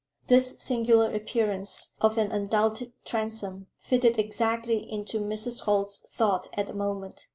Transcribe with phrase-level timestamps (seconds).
[0.29, 5.65] This singular appearance of an undoubted Transome fitted exactly into Mrs.
[5.65, 7.27] Holt's thought at the moment.